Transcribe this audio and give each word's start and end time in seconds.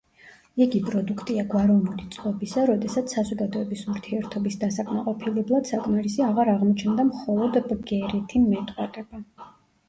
იგი 0.65 0.79
პროდუქტია 0.85 1.41
გვაროვნული 1.49 2.05
წყობისა, 2.15 2.63
როდესაც 2.69 3.13
საზოგადოების 3.17 3.83
ურთიერთობის 3.93 4.57
დასაკმაყოფილებლად 4.63 5.69
საკმარისი 5.73 6.25
აღარ 6.29 6.53
აღმოჩნდა 6.55 7.07
მხოლოდ 7.11 7.61
ბგერითი 7.69 8.43
მეტყველება. 8.49 9.23